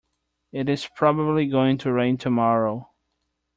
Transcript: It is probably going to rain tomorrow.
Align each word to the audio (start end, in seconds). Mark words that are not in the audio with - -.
It 0.51 0.67
is 0.67 0.87
probably 0.95 1.45
going 1.45 1.77
to 1.77 1.93
rain 1.93 2.17
tomorrow. 2.17 2.89